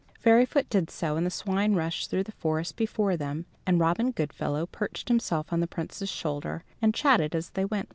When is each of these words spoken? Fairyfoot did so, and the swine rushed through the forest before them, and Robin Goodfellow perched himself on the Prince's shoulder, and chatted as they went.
Fairyfoot 0.19 0.67
did 0.67 0.89
so, 0.89 1.15
and 1.15 1.27
the 1.27 1.29
swine 1.29 1.75
rushed 1.75 2.09
through 2.09 2.23
the 2.23 2.31
forest 2.31 2.75
before 2.75 3.15
them, 3.15 3.45
and 3.67 3.79
Robin 3.79 4.09
Goodfellow 4.09 4.65
perched 4.65 5.09
himself 5.09 5.53
on 5.53 5.59
the 5.59 5.67
Prince's 5.67 6.09
shoulder, 6.09 6.63
and 6.81 6.91
chatted 6.91 7.35
as 7.35 7.51
they 7.51 7.65
went. 7.65 7.89